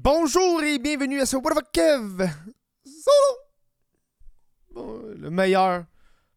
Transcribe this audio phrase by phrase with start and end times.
[0.00, 2.24] Bonjour et bienvenue à ce What fuck Kev?
[4.76, 5.86] Le meilleur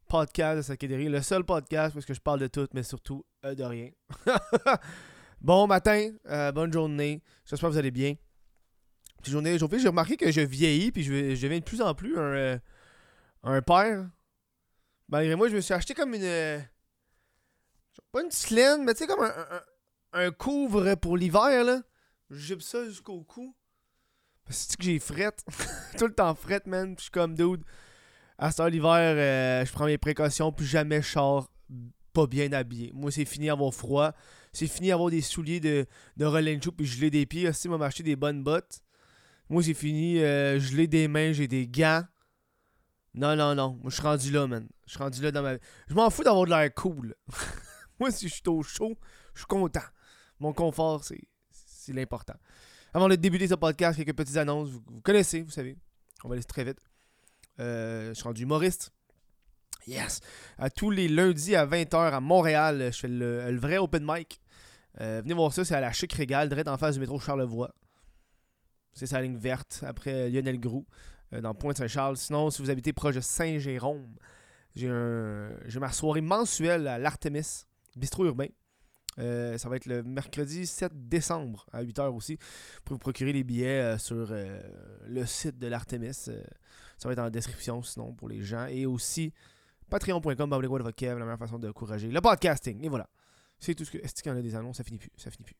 [0.09, 3.53] podcast de catégorie, le seul podcast parce que je parle de tout, mais surtout euh,
[3.53, 3.91] de rien.
[5.41, 8.15] bon matin, euh, bonne journée, j'espère que vous allez bien.
[9.19, 12.33] Petite journée, j'ai remarqué que je vieillis puis je, deviens de plus en plus un,
[12.33, 12.59] euh,
[13.43, 14.09] un père.
[15.07, 16.65] Malgré moi, je me suis acheté comme une.
[18.11, 19.61] Pas une slaine, mais tu sais, comme un-
[20.13, 21.81] un couvre pour l'hiver, là.
[22.31, 23.53] Je jibe ça jusqu'au cou.
[24.45, 25.43] Parce que j'ai frette?
[25.97, 26.95] Tout le temps frette, man.
[26.95, 27.61] Puis je suis comme, dude.
[28.37, 31.51] À ce l'hiver, euh, je prends mes précautions, puis jamais je sors
[32.13, 32.91] pas bien habillé.
[32.93, 34.13] Moi, c'est fini avoir froid.
[34.53, 35.85] C'est fini avoir des souliers de,
[36.17, 37.47] de Roland Shoe, puis geler des pieds.
[37.47, 38.81] Aussi, m'a acheté des bonnes bottes.
[39.49, 42.03] Moi, c'est fini euh, geler des mains, j'ai des gants.
[43.13, 43.77] Non, non, non.
[43.81, 44.67] Moi, je suis rendu là, man.
[44.85, 45.55] Je suis rendu là dans ma.
[45.87, 47.13] Je m'en fous d'avoir de l'air cool.
[47.99, 48.97] Moi, si je suis au chaud,
[49.33, 49.81] je suis content.
[50.39, 51.21] Mon confort, c'est
[51.93, 52.35] l'important.
[52.93, 54.69] Avant de débuter ce podcast, quelques petites annonces.
[54.69, 55.77] Vous, connaissez, vous savez.
[56.23, 56.79] On va aller très vite.
[57.59, 58.91] Euh, je suis rendu humoriste.
[59.87, 60.19] Yes!
[60.57, 64.41] À tous les lundis à 20h à Montréal, je fais le, vrai open mic.
[64.99, 67.73] Euh, venez voir ça, c'est à la Chic Régal, direct en face du métro Charlevoix.
[68.93, 70.85] C'est sa ligne verte, après Lionel Groux,
[71.33, 72.17] euh, dans Pointe-Saint-Charles.
[72.17, 74.05] Sinon, si vous habitez proche de Saint-Jérôme,
[74.75, 78.47] j'ai ma soirée mensuelle à l'Artemis, bistrot urbain.
[79.19, 82.37] Euh, ça va être le mercredi 7 décembre à 8h aussi.
[82.85, 84.61] Pouvez vous procurer les billets euh, sur euh,
[85.05, 86.13] le site de l'Artemis.
[86.13, 86.31] Ça
[87.05, 88.67] va être en description sinon pour les gens.
[88.67, 89.33] Et aussi
[89.89, 92.83] patreon.com, la meilleure façon de encourager le podcasting.
[92.85, 93.09] Et voilà.
[93.59, 93.97] C'est tout ce que.
[93.97, 94.77] Est-ce qu'il y en a des annonces?
[94.77, 95.11] Ça finit plus.
[95.17, 95.55] Ça finit plus.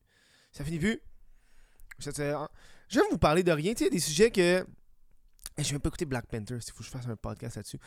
[0.50, 1.00] Ça finit plus.
[1.98, 2.48] C'est- hein.
[2.88, 3.74] Je vais vous parler de rien.
[3.74, 4.66] Tu sais, des sujets que.
[5.58, 7.78] Je vais pas écouter Black Panther, s'il faut que je fasse un podcast là-dessus.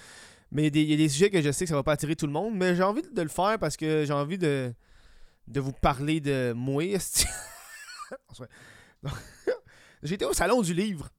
[0.51, 2.15] Mais il y y, a des sujets que je sais que ça va pas attirer
[2.15, 2.55] tout le monde.
[2.55, 4.73] Mais j'ai envie de le faire parce que j'ai envie de
[5.47, 6.83] de vous parler de moi.
[10.03, 11.09] été au salon du livre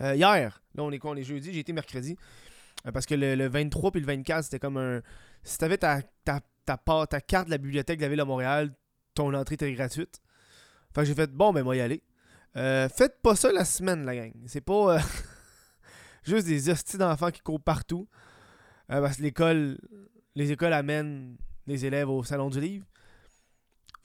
[0.00, 0.62] euh, hier.
[0.74, 1.52] Là, on est quoi On est jeudi?
[1.52, 2.16] J'ai été mercredi.
[2.86, 5.00] Euh, parce que le, le 23 puis le 24, c'était comme un.
[5.42, 8.72] Si t'avais ta, ta, ta, carte de la bibliothèque de la ville de Montréal,
[9.14, 10.20] ton entrée était gratuite.
[10.94, 12.02] Fait que j'ai fait bon, ben, moi y aller.
[12.56, 14.32] Euh, faites pas ça la semaine, la gang.
[14.46, 14.98] C'est pas
[16.24, 18.08] juste des hosties d'enfants qui courent partout.
[18.88, 19.78] Parce que l'école,
[20.36, 21.36] les écoles amènent
[21.66, 22.86] les élèves au salon du livre.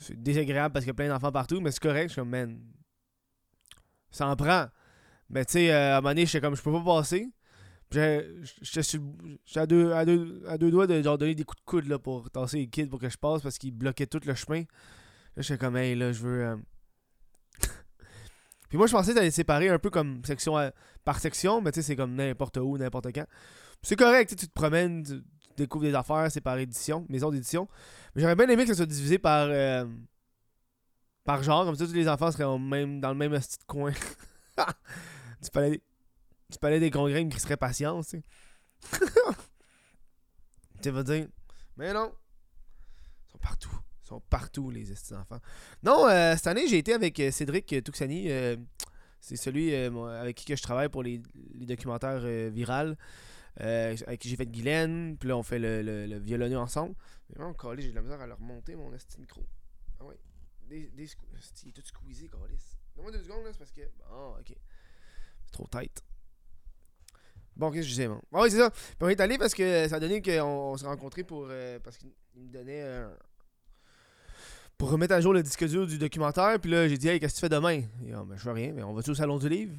[0.02, 2.08] C'est désagréable parce qu'il y a plein d'enfants partout, mais c'est correct.
[2.08, 2.60] Je suis comme, man,
[4.10, 4.66] ça en prend.
[5.30, 7.30] Mais tu sais, euh, à un moment donné, j'étais comme, je peux pas passer.
[7.92, 8.98] J'étais
[9.56, 12.00] à deux, à, deux, à deux doigts de leur donner des coups de coude là,
[12.00, 14.62] pour tasser les kids pour que je passe parce qu'ils bloquaient tout le chemin.
[15.36, 16.46] Là, j'étais comme, hey, là, je veux.
[16.46, 16.56] euh,
[18.70, 20.56] Puis moi, je pensais que t'allais séparer un peu comme section
[21.04, 23.26] par section, mais tu sais, c'est comme n'importe où, n'importe quand.
[23.84, 25.04] C'est correct, tu te promènes,
[25.58, 27.68] découvres des affaires, c'est par édition, maison d'édition.
[28.16, 29.48] Mais j'aurais bien aimé que ça soit divisé par.
[29.50, 29.86] euh,
[31.24, 33.92] par genre, comme ça, tous les enfants seraient au même, dans le même petit coin.
[35.42, 35.82] du palais,
[36.50, 38.24] du palais des congrès, me crisseraient patience, tu
[38.90, 39.00] sais.
[40.82, 41.28] tu vas dire,
[41.78, 42.12] mais non.
[43.28, 43.80] Ils sont partout.
[44.04, 45.40] Ils sont partout, les enfants.
[45.84, 48.30] Non, euh, cette année, j'ai été avec euh, Cédric Touxani.
[48.30, 48.58] euh,
[49.20, 51.22] c'est celui avec qui que je travaille pour les,
[51.54, 52.98] documentaires virales.
[53.60, 55.18] Euh, avec qui j'ai fait Guylaine.
[55.18, 56.96] Puis là, on fait le, le, ensemble.
[57.30, 59.46] Mais vraiment, calé, j'ai de la misère à leur monter mon esti micro.
[60.00, 60.20] Ah ouais.
[60.70, 62.78] Des, des est tout squeezé, Calis.
[62.96, 63.82] Donne-moi deux secondes, là, c'est parce que.
[64.10, 64.56] Bon, ok.
[65.46, 66.02] C'est trop tête.
[67.56, 68.22] Bon, qu'est-ce que je disais, bon.
[68.34, 68.70] Ah oui, c'est ça.
[68.72, 71.48] Puis on est allé parce que ça a donné qu'on on s'est rencontrés pour.
[71.50, 72.84] euh, parce qu'il me donnait.
[72.84, 73.14] euh,
[74.78, 76.60] pour remettre à jour le disque dur du documentaire.
[76.60, 77.82] Puis là, j'ai dit, hey, qu'est-ce que tu fais demain?
[78.00, 79.76] Dit, ben, je fais rien, mais on va-tu au salon du livre?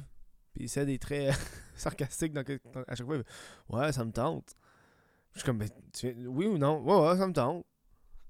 [0.53, 1.33] Puis il essaie des traits
[1.75, 3.17] sarcastiques que- dans- à chaque fois.
[3.69, 4.55] Ouais, ça me tente.
[5.33, 6.81] Je suis comme, ben, tu oui ou non?
[6.83, 7.65] Ouais, ouais, ça me tente.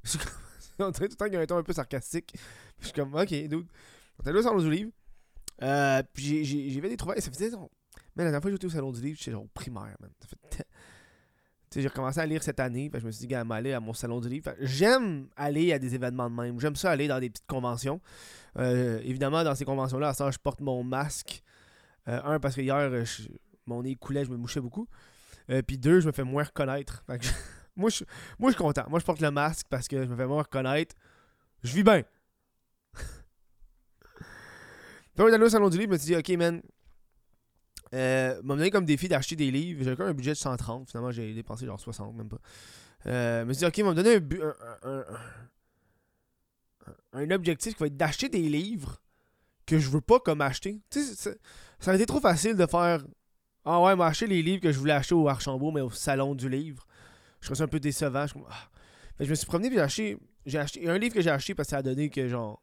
[0.80, 2.32] On dirait tout le temps qu'il y a un ton un peu sarcastique.
[2.34, 2.42] Puis
[2.80, 3.68] je suis comme, ok, dude.
[4.20, 4.92] On est allé au salon du livre.
[5.62, 7.22] Euh, puis j'ai- fait des trouvailles.
[7.22, 7.52] Ça faisait.
[8.16, 10.10] Mais la dernière fois que j'étais au salon du livre, j'étais genre au primaire, man.
[10.20, 10.58] Ça Tu
[11.80, 12.90] sais, j'ai recommencé à lire cette année.
[12.94, 14.54] Je me suis dit, gars, aller à mon salon du livre.
[14.62, 16.60] J'aime aller à des événements de même.
[16.60, 18.00] J'aime ça aller dans des petites conventions.
[18.58, 21.43] Euh, évidemment, dans ces conventions-là, à temps, je porte mon masque.
[22.08, 23.04] Euh, un, parce que hier, euh,
[23.66, 24.88] mon nez coulait, je me mouchais beaucoup.
[25.50, 27.04] Euh, Puis deux, je me fais moins reconnaître.
[27.76, 28.04] Moi, je,
[28.38, 28.86] moi, je suis content.
[28.88, 30.96] Moi, je porte le masque parce que je me fais moins reconnaître.
[31.64, 32.04] Je vis bien.
[35.16, 36.62] Puis allé au salon du livre, je me suis dit, ok, man.
[37.94, 39.84] Euh, m'a donné comme défi d'acheter des livres.
[39.84, 40.90] J'avais quand même un budget de 130.
[40.90, 42.40] Finalement, j'ai dépensé genre 60, même pas.
[43.06, 45.18] Euh, je me suis dit, ok, m'a donné un, un- un-
[47.14, 49.02] un objectif qui va être d'acheter des livres
[49.66, 50.82] que je veux pas comme acheter.
[50.90, 51.38] Tu sais,
[51.84, 53.04] ça, aurait été trop facile de faire.
[53.66, 56.34] Ah ouais, m'a acheté les livres que je voulais acheter au Archambault, mais au salon
[56.34, 56.86] du livre.
[57.42, 58.26] Je trouve ça un peu décevant.
[58.50, 58.70] Ah.
[59.18, 60.18] Fait je me suis promené puis j'ai acheté.
[60.46, 62.62] J'ai acheté un livre que j'ai acheté parce que ça a donné que genre.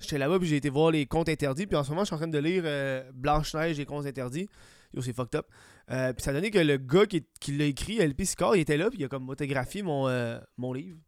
[0.00, 1.66] J'étais là-bas, puis j'ai été voir les contes interdits.
[1.66, 4.48] Puis en ce moment, je suis en train de lire euh, Blanche-Neige et contes interdits.
[4.92, 5.46] Yo, c'est fucked up.
[5.90, 8.76] Euh, puis ça a donné que le gars qui, l'a écrit, LP Score, il était
[8.76, 10.38] là, puis il a comme photographié mon, euh,
[10.74, 10.98] livre.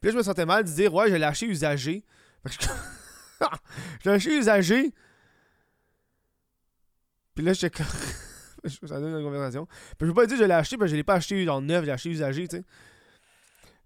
[0.00, 2.04] Puis là, je me sentais mal de dire, ouais, je l'ai acheté usagé.
[2.42, 2.64] Parce que
[4.04, 4.92] je l'ai acheté usagé.
[7.34, 7.86] Puis là, j'étais comme.
[8.88, 9.66] ça donne une conversation.
[9.92, 11.62] Je peux pas dire que je l'ai acheté, parce que je l'ai pas acheté en
[11.62, 12.64] neuf, je l'ai acheté usagé, tu sais.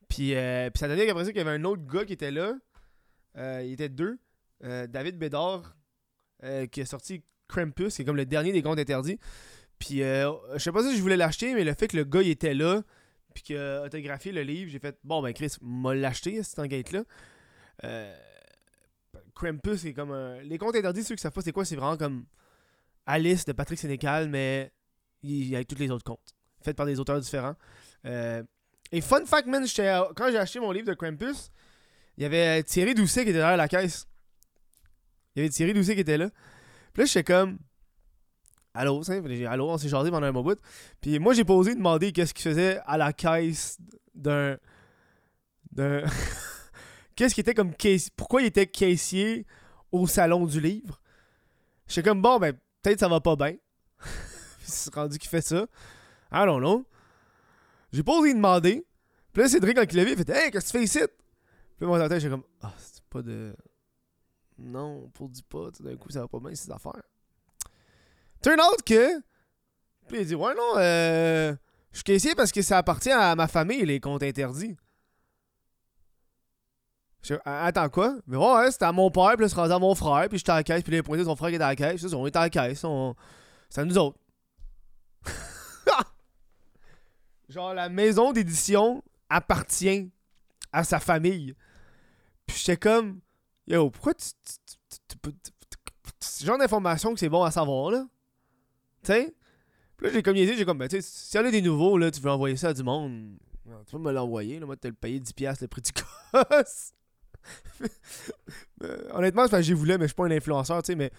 [0.09, 2.31] Puis, euh, puis ça donnait qu'après ça, qu'il y avait un autre gars qui était
[2.31, 2.55] là.
[3.37, 4.19] Euh, il était deux.
[4.63, 5.77] Euh, David Bédard,
[6.45, 9.19] euh, qui a sorti Krampus, qui est comme le dernier des contes interdits.
[9.79, 12.23] Puis euh, je sais pas si je voulais l'acheter, mais le fait que le gars
[12.23, 12.83] il était là,
[13.35, 16.93] puis qu'il a autographié le livre, j'ai fait bon ben Chris, m'a l'acheté cette enquête
[16.93, 17.05] là.
[17.85, 18.15] Euh,
[19.35, 20.41] Krampus c'est comme un...
[20.43, 22.25] les contes interdits ceux qui savent pas c'est quoi, c'est vraiment comme
[23.07, 24.73] Alice de Patrick Sénécal, mais
[25.23, 27.55] il y a tous les autres contes, faits par des auteurs différents.
[28.07, 28.43] Euh,
[28.93, 29.65] et fun fact man,
[30.15, 31.51] quand j'ai acheté mon livre de Krampus,
[32.17, 34.07] il y avait Thierry Doucet qui était derrière la caisse.
[35.35, 36.31] Il y avait Thierry Doucet qui était là.
[36.93, 37.59] Puis là, j'étais comme.
[38.73, 39.03] Allô,
[39.49, 40.61] allô, on s'est jasé pendant un bon bout.
[41.01, 43.79] Puis moi, j'ai posé demander qu'est-ce qu'il faisait à la caisse
[44.15, 44.57] d'un.
[45.73, 46.03] d'un.
[47.17, 48.13] qu'est-ce qui était comme caissier.
[48.17, 49.47] Pourquoi il était caissier
[49.95, 51.01] au salon du livre.
[51.87, 52.55] J'étais comme, bon, ben,
[52.85, 53.57] peut-être ça va pas bien.
[54.61, 55.67] C'est rendu qu'il fait ça.
[56.33, 56.87] I don't know.
[57.93, 58.87] J'ai pas osé demander.
[59.33, 61.01] Puis là, Cédric, quand il l'a vu, il fait Hey, qu'est-ce que tu fais ici?
[61.77, 63.55] Puis moi, dans la j'étais comme, ah, c'est pas de.
[64.59, 67.03] Non, pour du pas, sais, d'un coup, ça va pas bien ces affaires.
[68.43, 69.21] Turn out que.
[70.07, 71.55] Puis il dit, ouais, non, euh.
[71.91, 74.77] Je suis caissier parce que ça appartient à ma famille, les comptes interdits.
[77.25, 78.15] Je- Ah, Attends, quoi?
[78.27, 80.51] Mais ouais, ouais, c'était à mon père, puis là, c'est à mon frère, puis j'étais
[80.53, 82.05] à la caisse, puis a pointé son frère qui était à la caisse.
[82.13, 82.85] On était à caisse,
[83.71, 84.19] c'est à nous autres.
[87.49, 90.11] Genre, la maison d'édition appartient
[90.73, 91.55] à sa famille.
[92.47, 93.21] Puis j'étais comme,
[93.67, 94.27] yo, pourquoi tu.
[96.21, 98.07] C'est genre d'information que c'est bon à savoir, là?
[99.03, 99.35] Tu sais?
[99.97, 102.21] Puis là, j'ai comme j'ai comme, ben, tu s'il y a des nouveaux, là, tu
[102.21, 103.37] veux envoyer ça à du monde,
[103.87, 105.91] tu peux me l'envoyer, là, moi, te le payer 10$ le prix du
[106.33, 106.93] gosse.
[108.83, 111.11] Euh, honnêtement, j'y voulais, mais je suis pas un influenceur, tu sais, mais.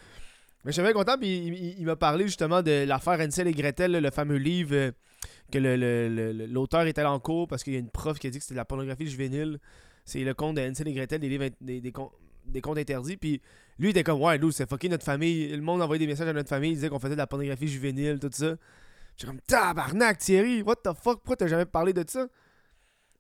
[0.64, 3.92] Mais je suis bien content, puis il, m'a parlé justement de l'affaire Ansel et Gretel,
[3.92, 4.92] le fameux livre euh,
[5.52, 5.60] que
[6.52, 8.44] l'auteur est allé en cours parce qu'il y a une prof qui a dit que
[8.44, 9.60] c'était de la pornographie juvénile.
[10.06, 12.12] C'est le conte de et Gretel, des livres, des, des, con-
[12.48, 13.16] des contes interdits.
[13.16, 13.42] Puis
[13.78, 15.50] lui, il était comme, ouais, nous, c'est fucké notre famille.
[15.50, 17.68] Le monde envoyait des messages à notre famille, il disait qu'on faisait de la pornographie
[17.68, 18.56] juvénile, tout ça.
[19.16, 22.28] J'étais comme, tabarnak, Thierry, what the fuck, pourquoi t'as jamais parlé de ça?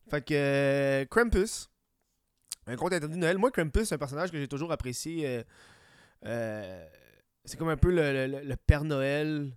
[0.09, 1.69] Fait que, euh, Krampus,
[2.67, 3.37] un conte interdit de Noël.
[3.37, 5.27] Moi, Krampus, c'est un personnage que j'ai toujours apprécié.
[5.27, 5.43] euh,
[6.25, 6.85] euh,
[7.43, 9.51] c'est comme un peu le, Père Noël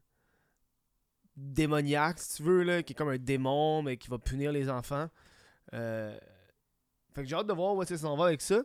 [1.37, 4.69] démoniaque, si tu veux, là, qui est comme un démon, mais qui va punir les
[4.69, 5.09] enfants.
[5.73, 6.19] Euh,
[7.15, 8.63] fait que j'ai hâte de voir où ça s'en va avec ça.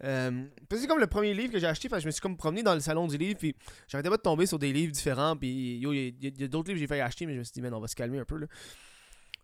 [0.00, 2.80] C'est comme le premier livre que j'ai acheté, je me suis comme promené dans le
[2.80, 3.54] salon du livre, puis
[3.88, 6.76] j'arrêtais pas de tomber sur des livres différents, puis il y a- a, d'autres livres
[6.76, 8.24] que j'ai failli acheter, mais je me suis dit, man, on va se calmer un
[8.24, 8.46] peu, là.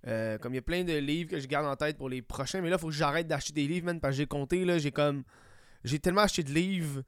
[0.06, 2.22] Euh, comme il y a plein de livres que je garde en tête pour les
[2.22, 4.78] prochains, mais là, faut que j'arrête d'acheter des livres, man, parce que j'ai compté, là,
[4.78, 5.24] j'ai comme...
[5.84, 7.02] J'ai tellement acheté de livres,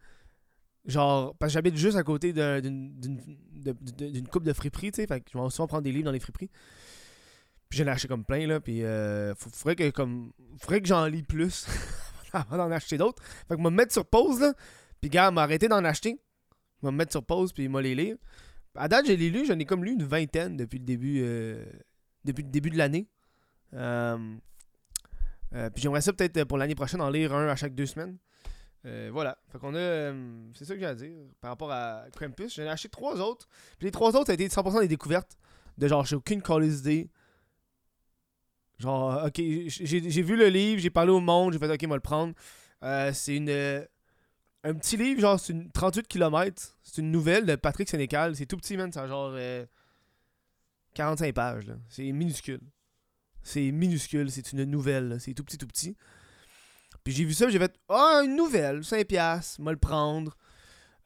[0.86, 5.20] genre, parce que j'habite juste à côté d'un- d'une coupe de friperie, tu sais, fait
[5.20, 6.50] que je vais souvent prendre des livres dans les friperies.
[7.68, 10.32] Puis j'en ai acheté comme plein, là, puis euh, faudrait que, comme...
[10.58, 11.66] Faudrait que j'en lis plus
[12.34, 13.22] avant d'en acheter d'autres.
[13.48, 14.52] Fait que je me mettre sur pause, là,
[15.00, 16.18] puis gars, m'arrêter d'en acheter.
[16.82, 18.16] Je me mettre sur pause, puis moi les lire.
[18.74, 21.64] À date, j'ai les lu, j'en ai comme lu une vingtaine depuis le début, euh,
[22.24, 23.08] depuis le début de l'année.
[23.74, 24.36] Euh,
[25.54, 27.86] euh, puis j'aimerais ça peut-être euh, pour l'année prochaine en lire un à chaque deux
[27.86, 28.16] semaines.
[29.12, 29.38] Voilà.
[29.48, 30.12] Fait qu'on a.
[30.54, 32.56] c'est ça que j'ai à dire par rapport à Krampus.
[32.56, 33.46] J'en ai acheté trois autres.
[33.78, 35.38] Puis les trois autres, ça a été 100% des découvertes.
[35.78, 37.08] De genre, j'ai aucune calice idée.
[38.80, 42.00] Genre, ok, j'ai vu le livre, j'ai parlé au monde, j'ai fait ok, moi le
[42.00, 42.34] prendre.
[43.12, 43.50] C'est une.
[44.64, 46.76] un petit livre, genre, c'est une 38 km.
[46.82, 48.34] C'est une nouvelle de Patrick Sénécal.
[48.34, 48.90] C'est tout petit, man.
[48.92, 49.32] C'est genre.
[50.92, 51.72] Euh, 45 pages.
[51.88, 52.60] C'est minuscule.
[53.42, 55.96] C'est minuscule, c'est une nouvelle, c'est tout petit, tout petit.
[57.02, 60.36] Puis j'ai vu ça, j'ai fait Ah, une nouvelle, 5 piastres, moi le prendre.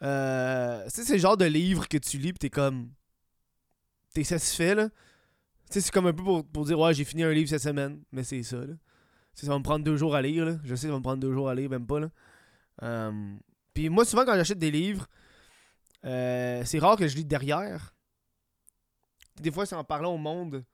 [0.03, 2.91] Euh, tu sais, c'est le genre de livre que tu lis, puis t'es comme.
[4.13, 4.89] T'es satisfait, là.
[4.89, 4.95] Tu
[5.75, 8.03] sais, c'est comme un peu pour, pour dire Ouais, j'ai fini un livre cette semaine,
[8.13, 8.67] mais c'est ça, là.
[8.67, 10.59] Tu sais, ça va me prendre deux jours à lire, là.
[10.65, 12.11] Je sais, ça va me prendre deux jours à lire, même pas, là.
[12.83, 13.37] Euh,
[13.73, 15.07] puis moi, souvent, quand j'achète des livres,
[16.05, 17.96] euh, c'est rare que je lis derrière.
[19.41, 20.65] Des fois, c'est en parlant au monde.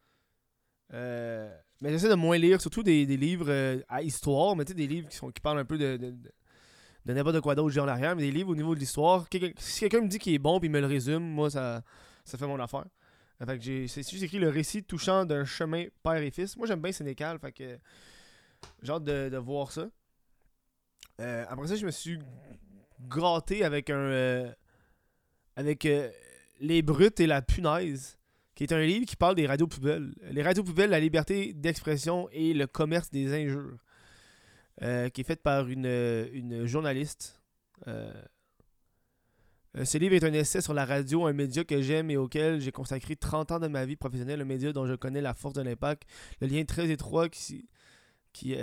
[0.92, 4.73] Euh, mais j'essaie de moins lire, surtout des, des livres euh, à histoire, mais tu
[4.73, 6.14] sais, des livres qui, sont, qui parlent un peu de, de,
[7.07, 9.26] de, n'importe quoi d'autre, j'ai en arrière, mais des livres au niveau de l'histoire.
[9.59, 11.83] Si quelqu'un me dit qu'il est bon puis me le résume, moi, ça,
[12.25, 12.85] ça fait mon affaire.
[13.45, 16.57] Fait que j'ai c'est juste écrit le récit touchant d'un chemin père et fils.
[16.57, 17.78] Moi, j'aime bien Sénécal, fait que
[18.83, 19.88] j'ai hâte de, de voir ça.
[21.21, 22.19] Euh, après ça, je me suis
[23.00, 23.97] gâté avec un.
[23.97, 24.52] euh,
[25.57, 25.88] avec
[26.61, 28.19] Les Brutes et la Punaise,
[28.54, 30.14] qui est un livre qui parle des radios poubelles.
[30.30, 33.78] Les radios poubelles, la liberté d'expression et le commerce des injures.
[34.82, 37.40] euh, qui est fait par une, euh, une journaliste.
[37.88, 38.12] Euh,
[39.85, 42.73] ce livre est un essai sur la radio, un média que j'aime et auquel j'ai
[42.73, 45.62] consacré 30 ans de ma vie professionnelle, un média dont je connais la force de
[45.62, 46.04] l'impact,
[46.40, 47.68] le lien très étroit qui,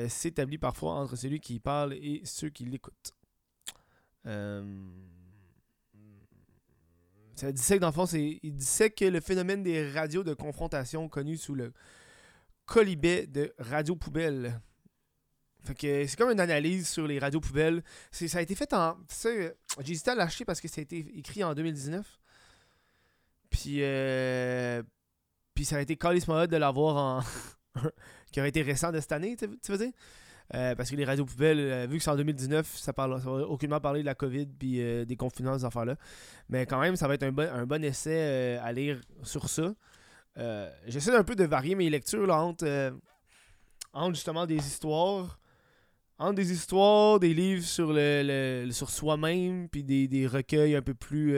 [0.07, 3.13] s'établit parfois entre celui qui y parle et ceux qui l'écoutent.
[4.25, 4.63] Euh,
[7.39, 11.55] ça dissèque, dans le fond, il dissèque le phénomène des radios de confrontation connu sous
[11.55, 11.71] le
[12.65, 14.59] colibet de radio poubelle.
[15.63, 17.81] Fait que c'est comme une analyse sur les radios poubelles.
[18.11, 18.97] Ça a été fait en.
[19.23, 19.53] J'ai
[19.87, 22.19] hésité à l'acheter parce que ça a été écrit en 2019.
[23.49, 24.83] Puis, euh,
[25.53, 27.23] puis ça a été hot de l'avoir en.
[28.33, 29.93] qui aurait été récent de cette année, tu veux dire?
[30.55, 33.31] Euh, parce que les radios poubelles, euh, vu que c'est en 2019, ça parle va
[33.31, 35.95] aucunement parler de la COVID puis euh, des confinements, ces affaires-là.
[36.49, 37.31] Mais quand même, ça va être un
[37.65, 39.73] bon, essai à lire sur ça.
[40.87, 42.93] J'essaie un peu de varier mes lectures entre,
[43.93, 45.39] entre justement des histoires.
[46.17, 50.93] Entre des histoires, des livres sur le, sur soi-même, puis des, des recueils un peu
[50.93, 51.37] plus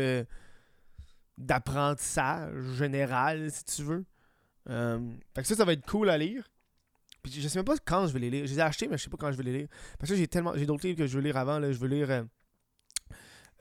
[1.38, 4.06] d'apprentissage général, si tu veux.
[4.68, 6.48] Fait que ça, ça va être cool à lire.
[7.24, 8.46] Puis je sais même pas quand je vais les lire.
[8.46, 9.68] Je les ai achetés, mais je sais pas quand je vais les lire.
[10.00, 11.60] Parce que j'ai tellement j'ai d'autres livres que je veux lire avant.
[11.60, 11.72] Là.
[11.72, 12.24] Je veux lire euh,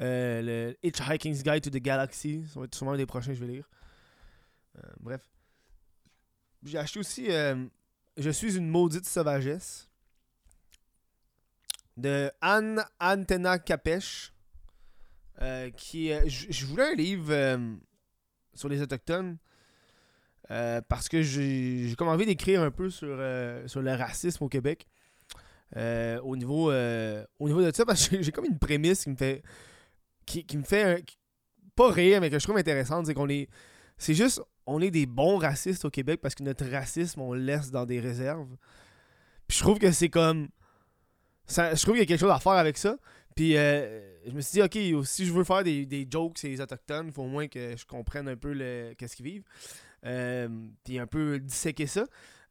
[0.01, 2.45] euh, le Guide to the Galaxy.
[2.53, 3.69] Ça va être sûrement un des prochains que je vais lire.
[4.79, 5.21] Euh, bref.
[6.63, 7.67] J'ai acheté aussi euh,
[8.17, 9.89] Je suis une maudite sauvagesse
[11.97, 14.33] de Anne Antena Capèche.
[15.43, 17.79] euh, qui je voulais un livre
[18.55, 19.39] sur les autochtones
[20.51, 24.49] euh, parce que j'ai comme envie d'écrire un peu sur, euh, sur le racisme au
[24.49, 24.87] Québec
[25.77, 29.17] euh, au niveau au niveau de ça parce que j'ai- comme une prémisse qui me
[29.17, 29.43] fait
[30.27, 31.05] qui, qui me fait
[31.77, 33.49] pas rire mais que je trouve intéressante c'est qu'on est
[33.99, 37.41] c'est juste on est des bons racistes au Québec parce que notre racisme on le
[37.41, 38.49] laisse dans des réserves.
[39.47, 40.49] Puis je trouve que c'est comme
[41.49, 42.97] je trouve qu'il y a quelque chose à faire avec ça.
[43.35, 46.61] Puis je me suis dit ok si je veux faire des, des jokes sur les
[46.61, 48.55] autochtones il faut au moins que je comprenne un peu
[48.99, 49.45] qu'est-ce qu'ils vivent
[50.03, 52.07] puis un peu disséquer ça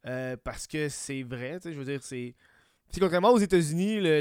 [0.06, 2.34] euh, parce que c'est vrai tu sais je veux dire c'est
[2.98, 4.20] contrairement aux États-Unis le,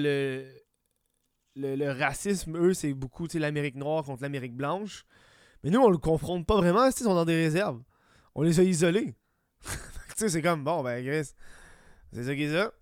[1.55, 5.05] le, le, racisme eux c'est beaucoup l'Amérique noire contre l'Amérique blanche.
[5.63, 7.81] Mais nous on le confronte pas vraiment ils sont dans des réserves.
[8.35, 9.15] On les a isolés.
[10.17, 11.31] Tu sais c'est comme bon ben Chris
[12.11, 12.73] c'est ça qui est ça.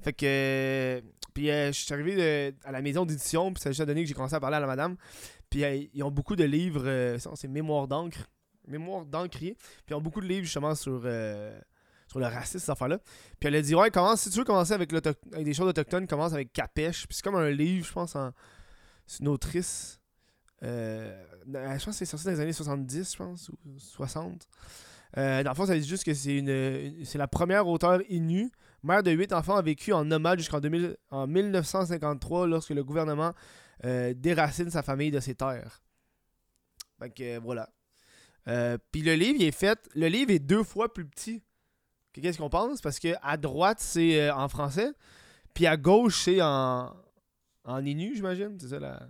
[0.00, 3.72] Fait que puis euh, je suis arrivé de- à la maison d'édition puis ça a
[3.72, 4.96] juste donné que j'ai commencé à parler à la madame.
[5.48, 8.28] Puis euh, ils ont beaucoup de livres euh, c'est mémoire d'encre
[8.66, 11.58] mémoire d'encrier puis ils ont beaucoup de livres justement sur euh,
[12.08, 12.98] sur le racisme cette affaire là
[13.40, 16.06] puis elle a dit ouais commence si tu veux commencer avec, avec des choses autochtones
[16.06, 18.32] commence avec Capèche puis c'est comme un livre je pense en
[19.06, 20.00] c'est une autrice
[20.62, 24.48] euh, je pense que c'est sorti dans les années 70 je pense ou 60
[25.18, 28.50] euh, dans le fond ça dit juste que c'est une, la première auteure Innu
[28.82, 33.32] mère de huit enfants a vécu en nomade jusqu'en 2000 en 1953 lorsque le gouvernement
[33.84, 35.82] euh, déracine sa famille de ses terres.
[36.98, 37.68] Fait que voilà
[38.48, 41.42] euh, puis le livre est fait le livre est deux fois plus petit
[42.12, 42.80] que qu'est-ce qu'on pense?
[42.80, 44.92] Parce que à droite c'est euh, en français
[45.54, 46.94] puis à gauche c'est en
[47.84, 49.08] Innu j'imagine c'est ça la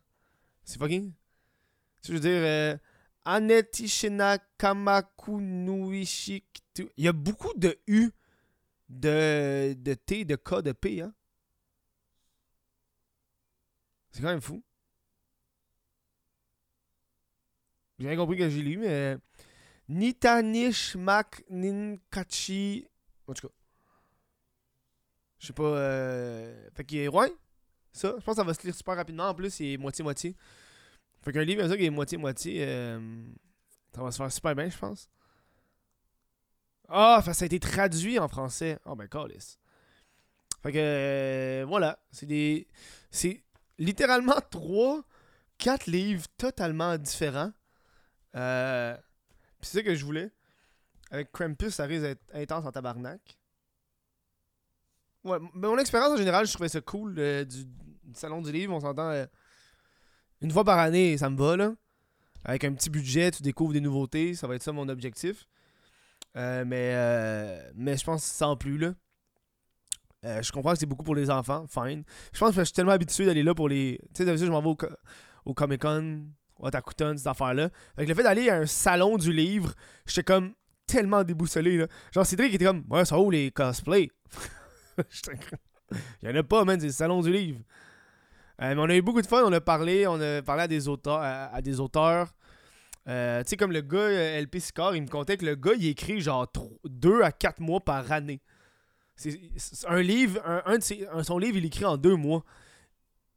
[0.65, 1.13] c'est fucking
[2.05, 2.77] je veux dire euh,
[3.25, 4.39] Anetishina
[6.79, 8.11] il y a beaucoup de U
[8.89, 11.15] de, de T, de K, de P, hein.
[14.11, 14.63] C'est quand même fou.
[17.99, 19.17] J'ai rien compris que j'ai lu, mais.
[19.89, 22.87] Nitanish Mak Ninkachi.
[23.27, 23.55] En tout cas.
[25.39, 25.63] Je sais pas.
[25.65, 26.69] Euh...
[26.75, 27.09] Fait qu'il est.
[27.09, 27.33] Ouais.
[27.93, 29.29] Ça, je pense que ça va se lire super rapidement.
[29.29, 30.35] En plus, il est moitié-moitié.
[31.23, 32.65] Fait qu'un livre comme ça qui est moitié-moitié.
[32.67, 33.25] euh,
[33.95, 35.09] Ça va se faire super bien, je pense.
[36.89, 38.79] Ah, ça a été traduit en français.
[38.85, 39.59] Oh ben, calice.
[40.63, 41.99] Fait que, euh, voilà.
[42.11, 42.67] C'est des.
[43.11, 43.45] C'est
[43.79, 45.03] littéralement trois,
[45.59, 47.53] quatre livres totalement différents.
[48.37, 48.97] Euh,
[49.61, 50.31] Puis c'est ça que je voulais.
[51.11, 53.39] Avec Krampus, ça risque d'être intense en tabarnak.
[55.25, 57.65] Ouais, m- mon expérience en général, je trouvais ça cool euh, du,
[58.15, 58.73] salon du livre.
[58.75, 59.27] On s'entend euh,
[60.41, 61.75] une fois par année, ça me va là.
[62.45, 64.35] Avec un petit budget, tu découvres des nouveautés.
[64.35, 65.47] Ça va être ça mon objectif.
[66.37, 68.95] Euh, mais, euh, mais je pense sans plus là.
[70.25, 72.05] Je comprends que c'est beaucoup pour les enfants, fine.
[72.33, 73.99] Je pense que je suis tellement habitué d'aller là pour les.
[74.15, 74.77] Tu sais, d'habitude, je m'en vais au,
[75.45, 76.27] au Comic Con,
[76.63, 77.71] Otakuton, cette affaire-là.
[77.97, 79.75] Fait que le fait d'aller à un salon du livre,
[80.07, 80.55] j'étais comme
[80.87, 81.87] tellement déboussolé là.
[82.13, 84.11] Genre, Cédric était comme, ouais, ça où les cosplays
[85.11, 85.39] J'étais
[86.23, 87.61] Il y en a pas, man, c'est le salon du livre.
[88.61, 90.69] Euh, mais on a eu beaucoup de fun, on a parlé, on a parlé à
[90.69, 92.35] des auteurs.
[93.09, 95.87] Euh, tu sais, comme le gars LP Scar, il me contait que le gars, il
[95.87, 96.47] écrit genre
[96.85, 98.41] 2 à 4 mois par année.
[99.87, 102.45] Un livre, un, de son livre, il écrit en 2 mois.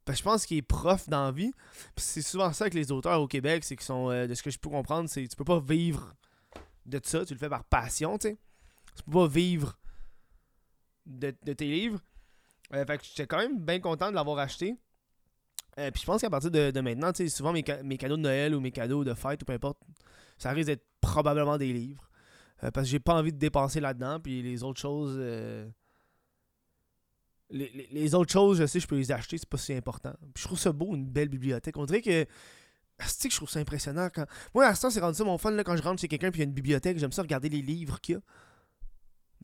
[0.06, 1.52] Parce que je pense qu'il est prof dans la vie.
[1.96, 4.58] C'est souvent ça que les auteurs au Québec, c'est qu'ils sont, de ce que je
[4.58, 6.14] peux comprendre, c'est tu peux pas vivre
[6.86, 8.38] de ça, tu le fais par passion, tu sais.
[8.96, 9.78] Tu peux pas vivre
[11.04, 12.00] de, tes livres.
[12.72, 14.76] Euh, fait que j'étais quand même bien content de l'avoir acheté.
[15.78, 18.54] Euh, puis je pense qu'à partir de, maintenant, tu sais, souvent mes, cadeaux de Noël
[18.54, 19.78] ou mes cadeaux de fête ou peu importe,
[20.38, 22.10] ça risque d'être probablement des livres.
[22.64, 24.18] Euh, parce que j'ai pas envie de dépenser là-dedans.
[24.20, 25.18] Puis les autres choses.
[27.50, 30.12] Les, autres choses, je sais, je peux les acheter, c'est pas si important.
[30.34, 31.76] Puis je trouve ça beau, une belle bibliothèque.
[31.76, 32.26] On dirait que.
[33.06, 34.08] C'est que je trouve ça impressionnant.
[34.12, 34.24] Quand...
[34.54, 36.40] Moi, à ce c'est rendu ça mon fun là, quand je rentre chez quelqu'un puis
[36.40, 38.20] il y a une bibliothèque, j'aime ça regarder les livres qu'il y a.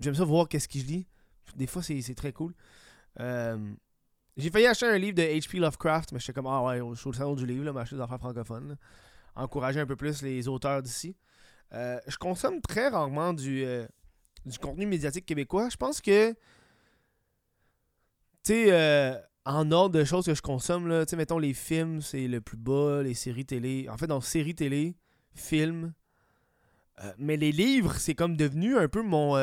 [0.01, 1.07] J'aime ça voir qu'est-ce que je lis.
[1.57, 2.55] Des fois, c'est très cool.
[3.21, 3.75] Euh,
[4.37, 5.59] j'ai failli acheter un livre de H.P.
[5.59, 8.03] Lovecraft, mais j'étais comme, ah ouais, je suis au salon du livre, là, m'acheter des
[8.03, 8.77] affaires francophones.
[9.35, 11.17] Encourager un peu plus les auteurs d'ici.
[11.75, 13.87] Euh, je consomme très rarement du, euh,
[14.47, 15.69] du contenu médiatique québécois.
[15.71, 16.35] Je pense que,
[18.45, 22.01] tu sais, en ordre de choses que je consomme, là, tu sais, mettons les films,
[22.01, 23.89] c'est le plus bas, les séries télé.
[23.89, 24.97] En fait, dans séries télé,
[25.35, 25.93] films.
[27.19, 29.37] mais les livres, c'est comme devenu un peu mon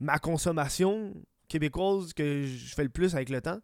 [0.00, 1.14] ma consommation
[1.48, 3.60] québécoise que je fais le plus avec le temps.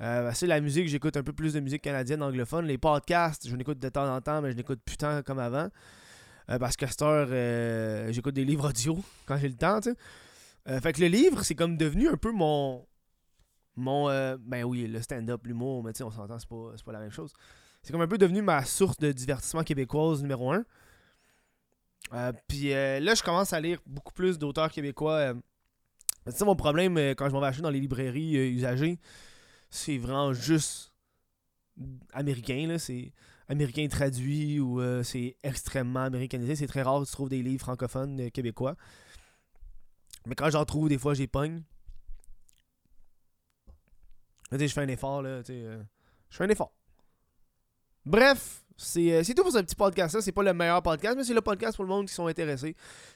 [0.00, 2.66] Euh, c'est la musique, j'écoute un peu plus de musique canadienne anglophone.
[2.66, 5.68] Les podcasts, je n'écoute de temps en temps, mais je n'écoute plus tant comme avant.
[6.50, 9.90] Euh, parce qu'à cette heure, euh, j'écoute des livres audio quand j'ai le temps, tu
[10.66, 10.80] sais.
[10.80, 12.84] fait que le livre, c'est comme devenu un peu mon.
[13.76, 14.06] Mon.
[14.38, 17.10] ben oui, le stand-up, l'humour, mais tu sais, on s'entend, c'est pas, pas la même
[17.10, 17.32] chose.
[17.82, 20.64] C'est comme un peu devenu ma source de divertissement québécoise numéro un.
[22.48, 25.34] Puis là, je commence à lire beaucoup plus d'auteurs québécois
[26.26, 28.98] c'est ça mon problème euh, quand je m'en vais acheter dans les librairies euh, usagées.
[29.70, 30.92] C'est vraiment juste
[32.12, 32.78] américain, là.
[32.78, 33.12] C'est
[33.48, 36.54] américain traduit ou euh, c'est extrêmement américanisé.
[36.54, 38.76] C'est très rare que tu trouves des livres francophones québécois.
[40.26, 41.62] Mais quand j'en trouve, des fois, j'ai pogne.
[44.58, 45.42] Je fais un effort, là.
[45.46, 45.82] je
[46.30, 46.72] fais un effort.
[48.04, 48.62] Bref,
[48.96, 50.20] euh, c'est tout pour ce petit podcast-là.
[50.20, 52.74] C'est pas le meilleur podcast, mais c'est le podcast pour le monde qui sont intéressés,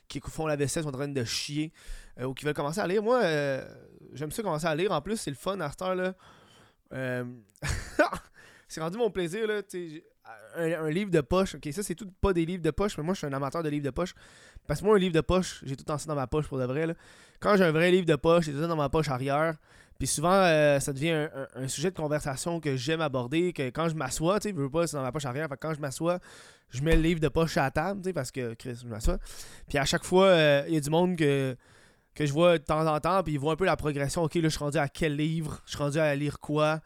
[0.08, 1.72] qui font la vaisselle, sont en train de chier,
[2.20, 3.02] euh, ou qui veulent commencer à lire.
[3.02, 3.66] Moi, euh,
[4.12, 4.92] j'aime ça commencer à lire.
[4.92, 6.14] En plus, c'est le fun à cette heure-là.
[8.68, 9.62] c'est rendu mon plaisir, là.
[10.56, 11.54] Un, livre de poche.
[11.54, 13.62] Ok, ça, c'est tout pas des livres de poche, mais moi, je suis un amateur
[13.62, 14.14] de livres de poche.
[14.66, 16.58] Parce que moi, un livre de poche, j'ai tout temps ça dans ma poche pour
[16.58, 16.86] de vrai.
[16.86, 16.94] Là.
[17.40, 19.56] Quand j'ai un vrai livre de poche, j'ai tout ça dans ma poche arrière.
[19.98, 23.94] Puis souvent, euh, ça devient un, sujet de conversation que j'aime aborder, que quand je
[23.94, 26.18] m'assois, tu sais, je veux pas, c'est dans ma poche arrière, quand je m'assois,
[26.70, 28.88] je mets le livre de poche à la table, tu sais, parce que, Chris, je
[28.88, 29.18] m'assois.
[29.68, 31.56] Puis à chaque fois, euh, il y a du monde que,
[32.14, 34.22] que je vois de temps en temps, puis ils voient un peu la progression.
[34.22, 36.80] Ok, là, je suis rendu à quel livre, je suis rendu à lire quoi?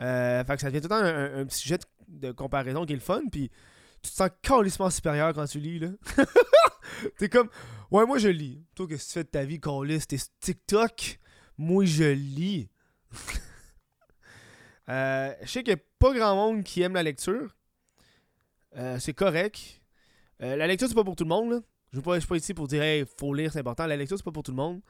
[0.00, 3.02] Euh, fait que ça devient tout le temps un, sujet de, comparaison qui est le
[3.02, 3.50] fun, puis
[4.02, 5.88] tu te sens calissement supérieur quand tu lis, là.
[7.18, 7.48] T'es comme,
[7.90, 8.64] ouais, moi je lis.
[8.74, 10.06] Toi, qu'est-ce que tu fais de ta vie, Callis?
[10.06, 11.18] T'es TikTok?
[11.58, 12.68] Moi, je lis.
[14.90, 17.54] Euh, je sais qu'il n'y a pas grand monde qui aime la lecture.
[18.74, 19.82] Euh, c'est correct.
[20.42, 21.62] Euh, la lecture, c'est pas pour tout le monde.
[21.92, 23.86] Je ne suis pas ici pour dire il faut lire, c'est important.
[23.86, 24.80] La lecture, c'est pas pour tout le monde.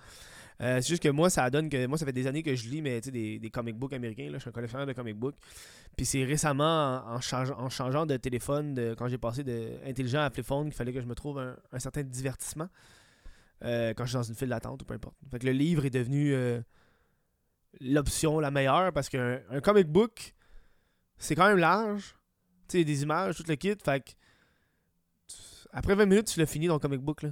[0.60, 1.84] c'est juste que moi, ça donne que.
[1.88, 4.30] Moi, ça fait des années que je lis mais, des, des comic books américains.
[4.32, 5.34] Je suis un collectionneur de comic books.
[5.96, 7.20] Puis c'est récemment, en,
[7.68, 11.08] changeant de téléphone, quand j'ai passé de intelligent à flip phone, qu'il fallait que je
[11.08, 12.68] me trouve un certain divertissement.
[13.64, 15.16] Euh, quand je suis dans une file d'attente ou peu importe.
[15.30, 16.60] Fait que le livre est devenu euh,
[17.80, 20.34] l'option la meilleure parce qu'un comic book,
[21.16, 22.14] c'est quand même large.
[22.68, 23.74] Tu sais, des images, tout le kit.
[23.82, 24.12] Fait que
[25.72, 27.22] après 20 minutes, tu l'as fini ton comic book.
[27.22, 27.30] Là.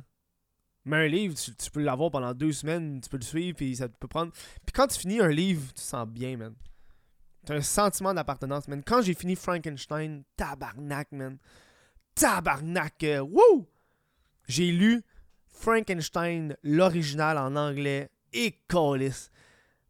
[0.84, 3.88] Mais un livre, tu, peux l'avoir pendant deux semaines, tu peux le suivre, puis ça
[3.88, 4.32] peut prendre.
[4.32, 6.54] Puis quand tu finis un livre, tu sens bien, man.
[7.44, 8.82] T'as un sentiment d'appartenance, man.
[8.84, 11.38] Quand j'ai fini Frankenstein, tabarnak, man.
[12.14, 13.66] Tabarnak, euh, wouh!
[14.48, 15.02] J'ai lu
[15.56, 19.30] Frankenstein, l'original en anglais, et Callis.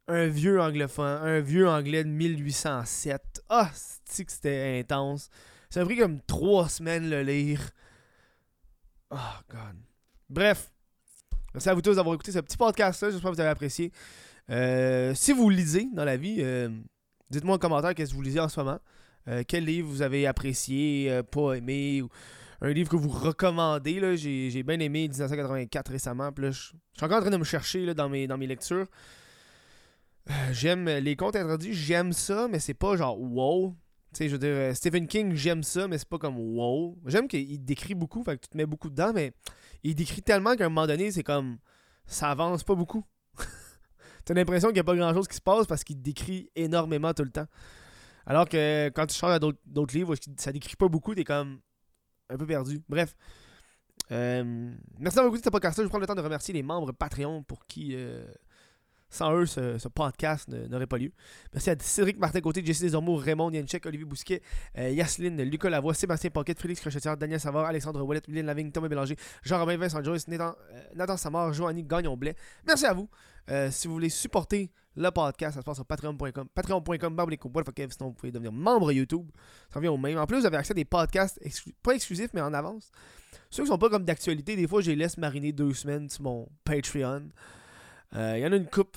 [0.08, 3.42] Un vieux anglophone, un vieux anglais de 1807.
[3.48, 3.70] Ah,
[4.04, 5.28] c'est que c'était intense?
[5.68, 7.60] Ça m'a pris comme trois semaines le lire.
[9.10, 9.16] Oh,
[9.50, 9.76] God.
[10.30, 10.70] Bref.
[11.52, 13.10] Merci à vous tous d'avoir écouté ce petit podcast-là.
[13.10, 13.90] J'espère que vous avez apprécié.
[14.48, 16.68] Euh, si vous lisez dans la vie, euh,
[17.30, 18.78] dites-moi en commentaire qu'est-ce que vous lisez en ce moment.
[19.26, 22.08] Euh, quel livre vous avez apprécié, pas aimé, ou
[22.60, 24.00] un livre que vous recommandez.
[24.00, 24.16] Là.
[24.16, 26.30] J'ai, bien aimé 1984 récemment.
[26.36, 28.86] je, suis encore en train de me chercher là, dans, mes, dans mes lectures.
[30.28, 33.74] Euh, j'aime les contes introduits, j'aime ça, mais c'est pas genre wow.
[34.12, 36.98] Tu sais, je veux dire, euh, Stephen King, j'aime ça, mais c'est pas comme wow.
[37.06, 39.32] J'aime qu'il décrit beaucoup, fait que tu te mets beaucoup dedans, mais
[39.84, 41.58] il décrit tellement qu'à un moment donné, c'est comme
[42.06, 43.04] ça avance pas beaucoup.
[44.24, 47.12] T'as l'impression qu'il n'y a pas grand chose qui se passe parce qu'il décrit énormément
[47.14, 47.46] tout le temps.
[48.26, 51.60] Alors que quand tu changes à d'autres livres, ça décrit pas beaucoup, t'es comme
[52.28, 52.82] un peu perdu.
[52.88, 53.14] Bref.
[54.12, 55.82] Euh, merci d'avoir écouté ce podcast-là.
[55.82, 58.24] Je vais prendre le temps de remercier les membres Patreon pour qui euh,
[59.08, 61.12] sans eux, ce, podcast n'aurait pas lieu.
[61.52, 64.42] Merci à Cédric Martin Côté, Jesse Desormeaux, Raymond Yanchek, Olivier Bousquet,
[64.78, 68.88] euh, Yasline, Lucas Lavoie, Sébastien Pocket, Félix Crochetière, Daniel Savard, Alexandre Ouellet, William Lavigne, Thomas
[68.88, 72.34] Bélanger, Jean-Robin Vincent Joyce, Nathan, euh, Nathan Samar, Joanny Gagnon-Blais.
[72.66, 73.08] Merci à vous.
[73.50, 76.48] Euh, si vous voulez supporter le podcast, ça se passe sur patreon.com.
[76.54, 77.16] Patreon.com,
[77.90, 79.30] sinon vous pouvez devenir membre YouTube.
[79.70, 80.18] Ça revient au même.
[80.18, 81.40] En plus, vous avez accès à des podcasts,
[81.82, 82.90] pas exclusifs, mais en avance.
[83.50, 86.22] Ceux qui sont pas comme d'actualité, des fois, je les laisse mariner deux semaines sur
[86.22, 87.28] mon Patreon.
[88.12, 88.96] Il euh, y en a une coupe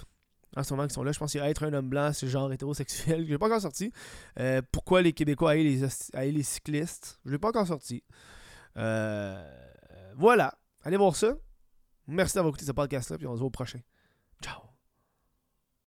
[0.55, 1.11] en ce moment qui sont là.
[1.11, 3.25] Je pense qu'il être un homme blanc, c'est genre hétérosexuel.
[3.25, 3.91] Je l'ai pas encore sorti.
[4.39, 5.79] Euh, pourquoi les Québécois aillent
[6.31, 7.19] les, cyclistes?
[7.25, 8.03] Je l'ai pas encore sorti.
[8.75, 10.53] Voilà.
[10.83, 11.35] Allez voir ça.
[12.07, 13.79] Merci d'avoir écouté ce podcast-là, puis on se voit au prochain.